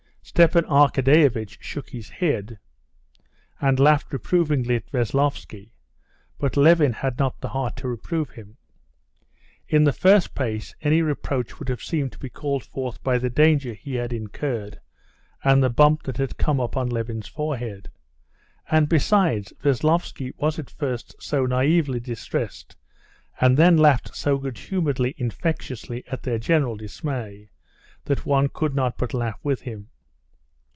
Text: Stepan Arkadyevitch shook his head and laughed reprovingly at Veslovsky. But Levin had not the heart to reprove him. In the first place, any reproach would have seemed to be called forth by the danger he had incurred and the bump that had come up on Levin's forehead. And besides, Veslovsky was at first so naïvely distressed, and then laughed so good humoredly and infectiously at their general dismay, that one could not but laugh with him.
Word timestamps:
Stepan 0.23 0.63
Arkadyevitch 0.65 1.57
shook 1.61 1.89
his 1.89 2.07
head 2.09 2.57
and 3.59 3.79
laughed 3.79 4.13
reprovingly 4.13 4.77
at 4.77 4.89
Veslovsky. 4.89 5.73
But 6.37 6.55
Levin 6.55 6.93
had 6.93 7.19
not 7.19 7.41
the 7.41 7.49
heart 7.49 7.75
to 7.77 7.87
reprove 7.89 8.29
him. 8.29 8.55
In 9.67 9.83
the 9.83 9.91
first 9.91 10.33
place, 10.33 10.73
any 10.81 11.01
reproach 11.01 11.59
would 11.59 11.67
have 11.67 11.81
seemed 11.83 12.13
to 12.13 12.17
be 12.19 12.29
called 12.29 12.63
forth 12.63 13.03
by 13.03 13.17
the 13.17 13.29
danger 13.31 13.73
he 13.73 13.95
had 13.95 14.13
incurred 14.13 14.79
and 15.43 15.61
the 15.61 15.69
bump 15.71 16.03
that 16.03 16.17
had 16.17 16.37
come 16.37 16.61
up 16.61 16.77
on 16.77 16.87
Levin's 16.87 17.27
forehead. 17.27 17.89
And 18.69 18.87
besides, 18.87 19.51
Veslovsky 19.61 20.31
was 20.37 20.57
at 20.57 20.69
first 20.69 21.15
so 21.21 21.45
naïvely 21.45 22.01
distressed, 22.01 22.77
and 23.41 23.57
then 23.57 23.75
laughed 23.75 24.15
so 24.15 24.37
good 24.37 24.57
humoredly 24.57 25.13
and 25.17 25.25
infectiously 25.29 26.05
at 26.07 26.23
their 26.23 26.39
general 26.39 26.77
dismay, 26.77 27.49
that 28.05 28.25
one 28.25 28.47
could 28.47 28.73
not 28.75 28.97
but 28.97 29.13
laugh 29.13 29.39
with 29.43 29.61
him. 29.63 29.87